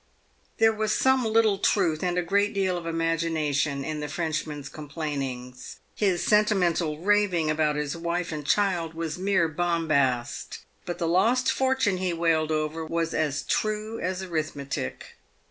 There 0.57 0.73
was 0.73 0.95
some 0.95 1.23
little 1.25 1.59
truth, 1.59 2.01
and 2.01 2.17
a 2.17 2.23
great 2.23 2.55
deal 2.55 2.75
of 2.75 2.87
imagination, 2.87 3.85
in 3.85 3.99
the 3.99 4.07
Frenchman's 4.07 4.67
complainings. 4.67 5.77
His 5.93 6.23
sentimental 6.25 6.97
raving 6.97 7.51
about 7.51 7.75
his 7.75 7.95
wife 7.95 8.31
and 8.31 8.43
child 8.43 8.95
was 8.95 9.19
mere 9.19 9.47
bombast, 9.47 10.57
but 10.87 10.97
the 10.97 11.07
lost 11.07 11.51
fortune 11.51 11.97
he 11.97 12.13
wailed 12.13 12.51
over 12.51 12.83
was 12.83 13.13
as 13.13 13.43
true 13.43 13.99
as 13.99 14.23
arithmetic. 14.23 15.17